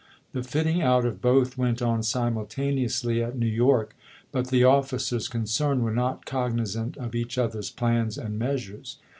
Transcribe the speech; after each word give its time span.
The 0.31 0.41
fitting 0.41 0.81
out 0.81 1.05
of 1.05 1.21
both 1.21 1.59
went 1.59 1.79
on 1.79 2.01
simultaneously 2.01 3.21
at 3.21 3.37
New 3.37 3.45
York, 3.45 3.95
but 4.31 4.47
the 4.47 4.65
offi 4.65 4.97
cers 4.97 5.27
concerned 5.29 5.83
were 5.83 5.93
not 5.93 6.25
cognizant 6.25 6.97
of 6.97 7.13
each 7.13 7.37
other's 7.37 7.69
plans 7.69 8.17
and 8.17 8.39
measures. 8.39 8.97